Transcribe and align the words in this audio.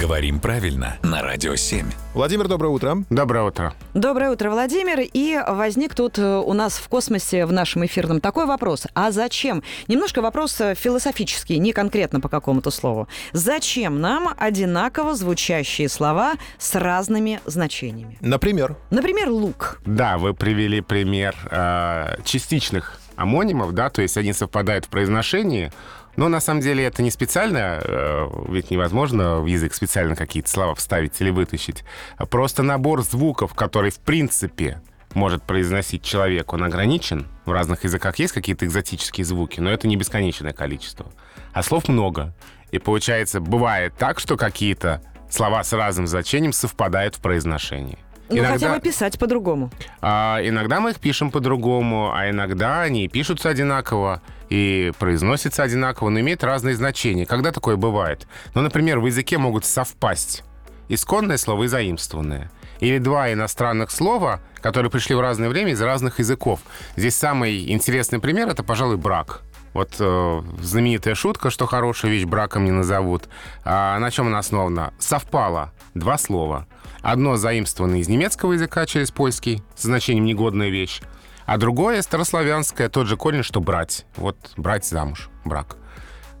Говорим 0.00 0.40
правильно 0.40 0.96
на 1.02 1.22
Радио 1.22 1.54
7. 1.54 1.86
Владимир, 2.14 2.48
доброе 2.48 2.68
утро. 2.68 3.04
Доброе 3.10 3.44
утро. 3.44 3.74
Доброе 3.94 4.30
утро, 4.30 4.50
Владимир. 4.50 5.00
И 5.00 5.38
возник 5.48 5.94
тут 5.94 6.18
э, 6.18 6.36
у 6.38 6.52
нас 6.52 6.74
в 6.78 6.88
космосе, 6.88 7.46
в 7.46 7.52
нашем 7.52 7.84
эфирном, 7.86 8.20
такой 8.20 8.46
вопрос. 8.46 8.86
А 8.94 9.12
зачем? 9.12 9.62
Немножко 9.86 10.20
вопрос 10.20 10.60
э, 10.60 10.74
философический, 10.74 11.58
не 11.58 11.72
конкретно 11.72 12.20
по 12.20 12.28
какому-то 12.28 12.70
слову. 12.70 13.08
Зачем 13.32 14.00
нам 14.00 14.34
одинаково 14.36 15.14
звучащие 15.14 15.88
слова 15.88 16.34
с 16.58 16.74
разными 16.74 17.40
значениями? 17.46 18.18
Например, 18.20 18.76
Например, 18.90 19.28
лук. 19.30 19.80
Да, 19.86 20.18
вы 20.18 20.34
привели 20.34 20.80
пример 20.80 21.36
э, 21.50 22.16
частичных 22.24 23.00
амонимов, 23.16 23.72
да, 23.72 23.90
то 23.90 24.02
есть 24.02 24.16
они 24.16 24.32
совпадают 24.32 24.86
в 24.86 24.88
произношении, 24.88 25.72
но 26.16 26.28
на 26.28 26.40
самом 26.40 26.60
деле 26.60 26.84
это 26.84 27.02
не 27.02 27.10
специально, 27.10 27.80
э, 27.82 28.28
ведь 28.48 28.70
невозможно 28.70 29.40
в 29.40 29.46
язык 29.46 29.74
специально 29.74 30.14
какие-то 30.14 30.48
слова 30.48 30.74
вставить 30.74 31.20
или 31.20 31.30
вытащить. 31.30 31.84
А 32.16 32.26
Просто 32.26 32.62
набор 32.62 33.02
звуков, 33.02 33.54
который 33.54 33.90
в 33.90 33.98
принципе 33.98 34.80
может 35.14 35.42
произносить 35.42 36.02
человек, 36.02 36.52
он 36.52 36.64
ограничен. 36.64 37.26
В 37.44 37.52
разных 37.52 37.84
языках 37.84 38.18
есть 38.18 38.32
какие-то 38.32 38.66
экзотические 38.66 39.24
звуки, 39.24 39.60
но 39.60 39.70
это 39.70 39.86
не 39.86 39.96
бесконечное 39.96 40.52
количество. 40.52 41.06
А 41.52 41.62
слов 41.62 41.88
много. 41.88 42.34
И 42.70 42.78
получается, 42.78 43.40
бывает 43.40 43.94
так, 43.96 44.18
что 44.18 44.36
какие-то 44.36 45.02
слова 45.30 45.62
с 45.62 45.72
разным 45.72 46.06
значением 46.06 46.52
совпадают 46.52 47.16
в 47.16 47.20
произношении. 47.20 47.98
Ну, 48.30 48.36
Иногда- 48.38 48.52
хотя 48.54 48.74
бы 48.74 48.80
писать 48.80 49.18
по-другому. 49.18 49.70
а 50.00 50.40
иногда 50.42 50.80
мы 50.80 50.90
их 50.90 50.98
пишем 50.98 51.30
по-другому, 51.30 52.12
а 52.14 52.30
иногда 52.30 52.80
они 52.82 53.06
пишутся 53.08 53.50
одинаково 53.50 54.22
и 54.48 54.92
произносятся 54.98 55.62
одинаково, 55.62 56.08
но 56.08 56.20
имеют 56.20 56.42
разные 56.42 56.74
значения. 56.74 57.26
Когда 57.26 57.52
такое 57.52 57.76
бывает? 57.76 58.26
Ну, 58.54 58.62
например, 58.62 58.98
в 59.00 59.06
языке 59.06 59.36
могут 59.38 59.64
совпасть 59.66 60.42
исконное 60.88 61.36
слово 61.38 61.64
и 61.64 61.66
заимствованное. 61.66 62.50
Или 62.80 62.98
два 62.98 63.32
иностранных 63.32 63.90
слова, 63.90 64.40
которые 64.60 64.90
пришли 64.90 65.14
в 65.14 65.20
разное 65.20 65.48
время 65.48 65.72
из 65.72 65.80
разных 65.80 66.18
языков. 66.18 66.60
Здесь 66.96 67.14
самый 67.16 67.70
интересный 67.72 68.18
пример— 68.18 68.48
это, 68.50 68.62
пожалуй, 68.62 68.96
брак. 68.96 69.42
Вот 69.74 69.96
э, 69.98 70.42
знаменитая 70.60 71.14
шутка, 71.14 71.50
что 71.50 71.66
хорошую 71.66 72.12
вещь 72.12 72.24
браком 72.24 72.64
не 72.64 72.70
назовут. 72.70 73.24
А 73.64 73.98
на 73.98 74.10
чем 74.10 74.28
она 74.28 74.38
основана? 74.38 74.94
Совпало 74.98 75.72
два 75.94 76.16
слова. 76.16 76.66
Одно 77.02 77.36
заимствовано 77.36 77.96
из 77.96 78.08
немецкого 78.08 78.54
языка 78.54 78.86
через 78.86 79.10
польский, 79.10 79.62
со 79.74 79.88
значением 79.88 80.24
«негодная 80.24 80.70
вещь», 80.70 81.02
а 81.44 81.58
другое 81.58 82.00
старославянское, 82.00 82.88
тот 82.88 83.06
же 83.06 83.18
корень, 83.18 83.42
что 83.42 83.60
«брать». 83.60 84.06
Вот 84.16 84.38
«брать 84.56 84.86
замуж», 84.86 85.28
брак. 85.44 85.76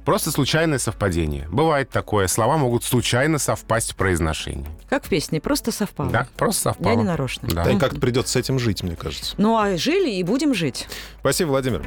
Просто 0.04 0.30
случайное 0.30 0.78
совпадение. 0.78 1.48
Бывает 1.50 1.88
такое, 1.88 2.26
слова 2.26 2.58
могут 2.58 2.84
случайно 2.84 3.38
совпасть 3.38 3.92
в 3.92 3.96
произношении. 3.96 4.66
Как 4.90 5.04
в 5.04 5.08
песне, 5.08 5.40
просто 5.40 5.72
совпало. 5.72 6.10
Да, 6.10 6.26
просто 6.36 6.62
совпало. 6.62 6.92
Я 6.92 6.96
не 6.96 7.04
нарочно. 7.04 7.48
Да. 7.48 7.64
да 7.64 7.70
и 7.70 7.78
как-то 7.78 8.00
придется 8.00 8.32
с 8.32 8.36
этим 8.36 8.58
жить, 8.58 8.82
мне 8.82 8.96
кажется. 8.96 9.34
Ну, 9.38 9.56
а 9.56 9.76
жили 9.78 10.10
и 10.10 10.22
будем 10.22 10.54
жить. 10.54 10.88
Спасибо, 11.20 11.50
Владимир. 11.50 11.82